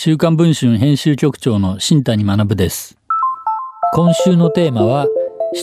[0.00, 2.96] 週刊文春編集局長の新谷学です。
[3.94, 5.06] 今週のテーマは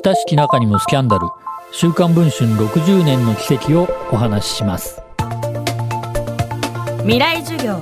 [0.04, 1.26] 親しき中にもスキャンダル。
[1.72, 5.02] 週刊文春60年の奇跡をお話しします。
[7.04, 7.80] 未来授業。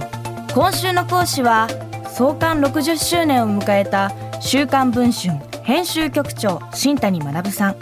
[0.53, 1.67] 今週の講師は
[2.15, 5.33] 創刊60周年を迎えた週刊文春
[5.63, 7.75] 編集局長新谷学さん。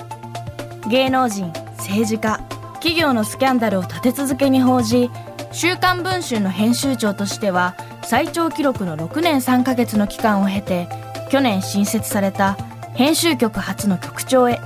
[0.90, 2.40] 芸能人政治家
[2.76, 5.12] 企業のスキャンダルを立て続けに報じ
[5.52, 10.88] 週刊文春の編集長としては最長記録の6年3ヶ月の期間を経て
[11.30, 12.58] 去年新設された
[12.94, 14.60] 編集局初の局長へ。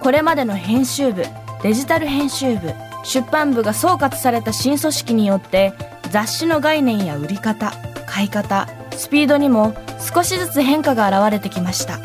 [0.00, 1.24] これまでの編集部
[1.62, 2.72] デジタル編集部
[3.04, 5.72] 出版部が総括された新組織によって
[6.10, 7.72] 雑誌の概念や売り方
[8.06, 11.98] 買い方スピードにも少しずつ変化が現れてきました。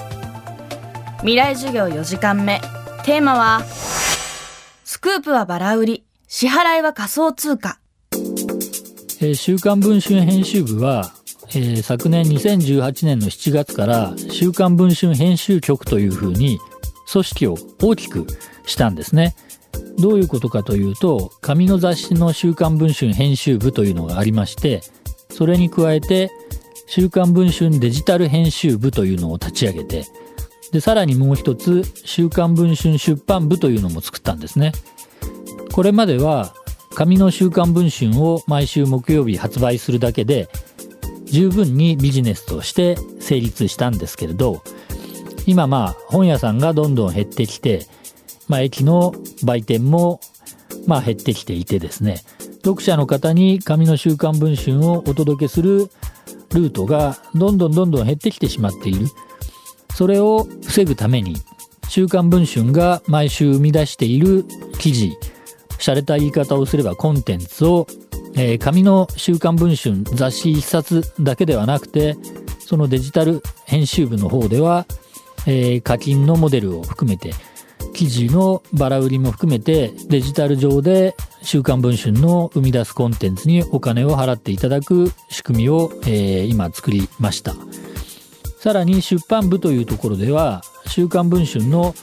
[1.20, 2.62] 未来授業4時間目。
[3.04, 3.64] テーマは
[4.86, 7.80] スクープはバラ売り支払いは仮想通貨。
[9.22, 11.12] えー、週刊文春編集部は、
[11.50, 16.58] えー、昨年2018年の7月から週刊文春編集局というふうに
[17.12, 18.26] 組織を大きく
[18.66, 19.36] したんですね。
[19.98, 24.82] どういうことかというと紙の雑誌の週刊文春編集部というのがありまして
[25.30, 26.32] それに加えて
[26.88, 30.06] 週刊文春デジタル編集部というのを立ち上げて
[30.72, 34.72] でさらにもう一つ週刊文春出版部というのも作ったんですね。
[35.74, 36.54] これまでは
[36.96, 40.50] 紙の週刊文春を毎週木曜日発売するだけで
[41.26, 44.64] 十分にビジネスとして成立したんですけれど
[45.46, 47.86] 今まあ本屋さんがどんどん減ってきて、
[48.48, 50.20] まあ、駅の売店も
[50.88, 52.18] まあ減ってきていてですね
[52.64, 55.90] 読者の方に紙の週刊文春をお届けする
[56.54, 59.08] ルートがどんどんどんどん減ってきてしまっている。
[60.00, 61.36] それを防ぐために
[61.90, 64.46] 週刊文春が毎週生み出している
[64.78, 65.12] 記事
[65.80, 67.88] 洒落た言い方をすればコンテンツを、
[68.36, 72.18] えー、紙の週刊文春雑誌1冊だけではなくて
[72.60, 74.86] そのデジタル編集部の方では、
[75.48, 77.34] えー、課金のモデルを含めて
[77.94, 87.56] 記事のバラ売りも含めてデジタル上で週刊文春の生み出すコンテンツにお金を払っていただく仕組みを、えー、今作りました。
[88.60, 91.96] さらに出版部というところでは週刊文春の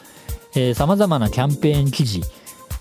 [0.74, 2.22] さまざまなキャンペーン記事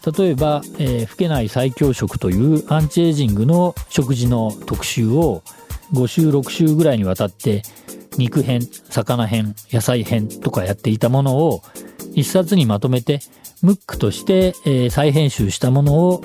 [0.05, 5.41] 例えば、えー、老けない最強食というアンチエイジングの食事の特集を
[5.93, 7.63] 5週6週ぐらいにわたって
[8.17, 11.61] 肉編魚編野菜編とかやっていたものを
[12.13, 13.19] 一冊にまとめて
[13.61, 16.21] ムックとして、えー、再編集したものを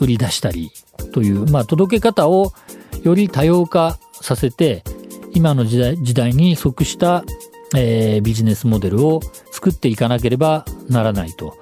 [0.00, 0.70] 売り出したり
[1.12, 2.52] という、まあ、届け方を
[3.02, 4.84] より多様化させて
[5.34, 7.24] 今の時代時代に即した、
[7.76, 9.20] えー、ビジネスモデルを
[9.50, 11.56] 作っていかなければならないと。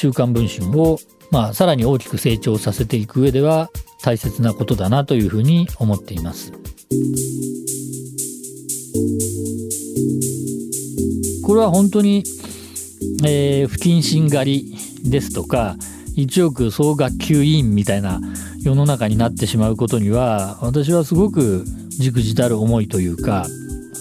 [0.00, 0.98] 週刊文春を、
[1.30, 3.70] まあ、さらに大きく成長させていく上では
[4.02, 6.54] 大切なことだなというふうに思っています。
[11.44, 12.24] これは本当に、
[13.26, 15.76] えー、不謹慎狩りですとか
[16.16, 18.22] 一億総学級委員みたいな
[18.62, 23.46] 世の中になってしまうことには私はすごくじくじたる思いというか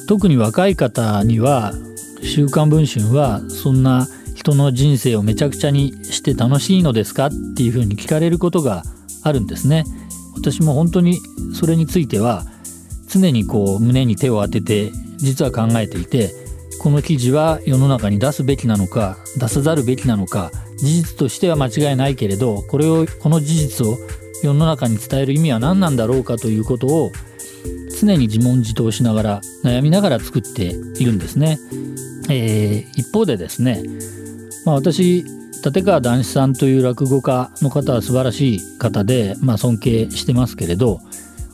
[0.08, 1.74] 特に若い方には
[2.24, 4.08] 「週刊文春」はそんな
[4.40, 8.84] 人の人生をめちゃくちゃにして楽しいのですかっていうふうに聞かれることが
[9.22, 9.84] あるんですね。
[10.38, 11.20] 私も本当に
[11.54, 12.46] それについては
[13.10, 16.32] 常にこう胸に手を当てて実は考えていて
[16.80, 23.98] この記事は世の中に出すべきなのか出さざるべきなのか事実としては間違いないけれどこれをこの事実を
[24.42, 27.12] 世の中に伝える意味は何なんだろうかということを
[28.00, 30.68] 常に自問自答しながら悩みながら作って
[30.98, 31.60] いるんですね。
[32.30, 33.84] えー、一方でですね
[34.70, 35.26] まあ、私
[35.66, 41.00] 立川談志さんという落語家の方は素晴らしい方で、まあ、尊敬してますけれど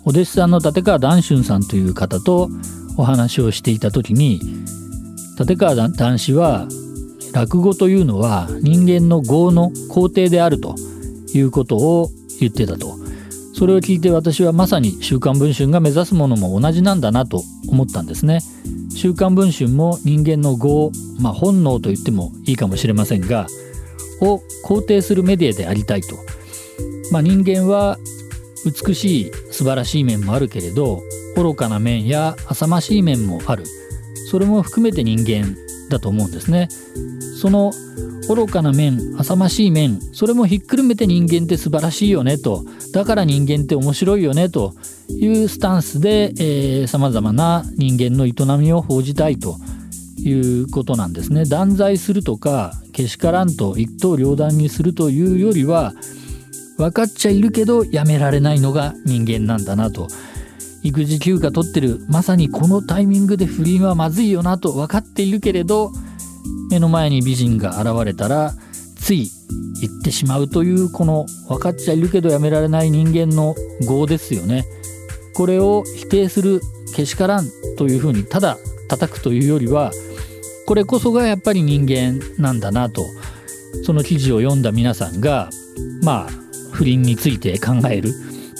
[0.03, 2.49] お弟子さんの立川談春さんという方と
[2.97, 4.41] お話をしていた時に
[5.39, 6.67] 立川談志は
[7.33, 10.75] 落語というのは人間の業の皇帝であると
[11.33, 12.09] いうことを
[12.41, 13.04] 言ってたと。
[13.57, 18.41] それを聞いて私はまさに「週刊文春」が目指すものも同じなんだなと思ったんですね。
[18.95, 23.47] 週刊文春も人間の業、まあ、本能と言ってもいいかもしれませんが
[24.21, 26.15] を肯定するメディアでありたいと、
[27.11, 27.97] まあ、人間は
[28.65, 31.03] 美しい素晴らしい面もあるけれど
[31.35, 33.65] 愚かな面や浅ましい面もある
[34.31, 35.55] それも含めて人間
[35.89, 36.67] だと思うんですね
[37.41, 37.71] その
[38.27, 44.73] 愚かな面浅ましい面それもひっくるめて人間って素晴らしいよねとだから人間って面白いよねと
[45.09, 49.57] いうスタンスでさまざまな人間の営みを報じたいと
[50.17, 51.45] いうことなんですね。
[51.45, 55.93] 断罪するとかけしからんと一刀両断にするというよりは
[56.77, 60.07] 分かっちゃいるけどやめられないのが人間なんだなと
[60.85, 61.99] 育児休暇取ってる。
[62.07, 65.91] まさにこのタイミングで不倫はまずいよなと分かっているけれど
[66.69, 68.53] 目の前に美人が現れたら
[68.95, 69.31] つい
[69.81, 73.55] 言ってしまうというこの分かっちゃいるけどやめられない人間の
[73.89, 74.65] 業ですよね。
[75.33, 76.61] これを否定する
[76.95, 77.47] けしからん
[77.77, 79.91] というふうにただ叩くというよりは
[80.67, 83.05] これこそがやっぱり人間なんだなと。
[83.83, 85.49] その記事を読んだ皆さんが
[86.01, 86.29] まあ
[86.71, 88.13] 不倫について考える。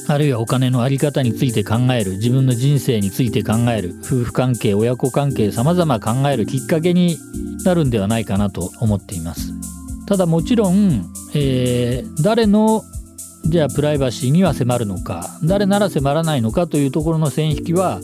[0.08, 7.18] あるいはお金の在り方について考える自分の人生について考える夫婦関係親子関係様々考えるきっかけに
[7.64, 9.54] なるんではないかなと思っています。
[10.06, 12.84] ただもちろん、えー、誰の
[13.46, 18.00] じゃあプライバシーには迫るのか誰なら迫らないのかというところの線引きは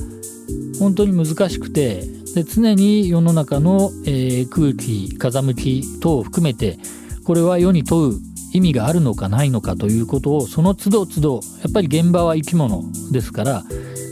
[0.80, 2.04] 本当に難しくて
[2.36, 6.80] で常に世の中の、えー、空気風向き等を含めて
[7.24, 13.63] これは世に問う意味があるのかないのかということをその都度都度やっぱり現場は生き物ですから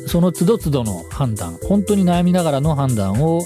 [0.08, 3.42] その都度都度の判断本当に悩みながらの判断を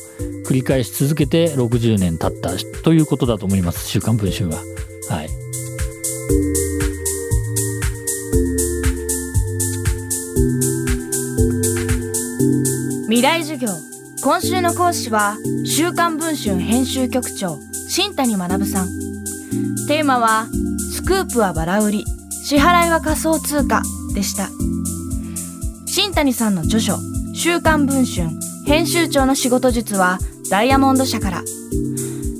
[0.45, 2.51] 繰り返し続けて60年経った
[2.83, 4.57] ということだと思います「週刊文春は」
[5.09, 5.29] はい。
[13.13, 13.69] 未来授業。
[14.23, 18.87] 今週の講師は週刊文春編集局長新谷学さん。
[19.87, 20.47] テーマは
[21.05, 22.05] クープはバラ売り。
[22.45, 23.81] 支払いは仮想通貨。
[24.13, 24.49] でした。
[25.85, 26.97] 新谷さんの著書
[27.35, 28.29] 週刊文春
[28.65, 30.19] 編集長の仕事術は
[30.49, 31.43] ダイヤモンド社から。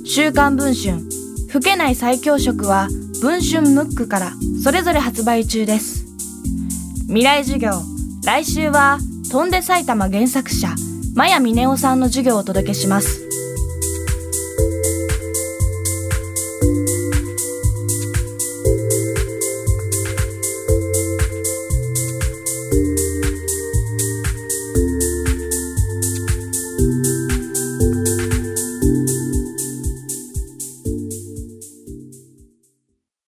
[0.06, 0.98] 週刊文春
[1.52, 2.88] 老けない最強色は
[3.20, 4.32] 文春ムックから
[4.62, 6.04] それぞれ発売中です。
[7.06, 7.82] 未来授業
[8.24, 8.98] 来週は
[9.30, 10.68] 飛んで埼玉原作者
[11.14, 13.23] マヤ峰夫さんの授業をお届けします。